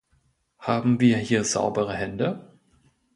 Haben 0.57 0.99
wir 0.99 1.17
hier 1.17 1.43
saubere 1.43 1.93
Hände? 1.93 2.49